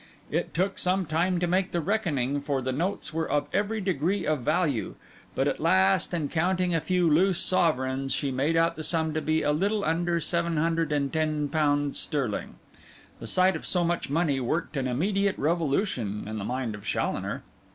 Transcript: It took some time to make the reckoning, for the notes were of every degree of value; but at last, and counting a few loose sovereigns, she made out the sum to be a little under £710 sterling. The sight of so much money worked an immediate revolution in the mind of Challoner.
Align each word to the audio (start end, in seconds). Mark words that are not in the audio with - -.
It 0.31 0.55
took 0.55 0.79
some 0.79 1.05
time 1.05 1.39
to 1.39 1.45
make 1.45 1.71
the 1.73 1.79
reckoning, 1.79 2.41
for 2.41 2.59
the 2.63 2.71
notes 2.71 3.13
were 3.13 3.29
of 3.29 3.45
every 3.53 3.79
degree 3.79 4.25
of 4.25 4.39
value; 4.39 4.95
but 5.35 5.47
at 5.47 5.59
last, 5.59 6.11
and 6.11 6.31
counting 6.31 6.73
a 6.73 6.81
few 6.81 7.07
loose 7.07 7.37
sovereigns, 7.39 8.11
she 8.11 8.31
made 8.31 8.57
out 8.57 8.75
the 8.75 8.83
sum 8.83 9.13
to 9.13 9.21
be 9.21 9.43
a 9.43 9.51
little 9.51 9.85
under 9.85 10.19
£710 10.19 11.93
sterling. 11.93 12.55
The 13.19 13.27
sight 13.27 13.55
of 13.55 13.63
so 13.67 13.83
much 13.83 14.09
money 14.09 14.39
worked 14.39 14.75
an 14.75 14.87
immediate 14.87 15.37
revolution 15.37 16.23
in 16.27 16.39
the 16.39 16.45
mind 16.45 16.73
of 16.73 16.83
Challoner. 16.83 17.43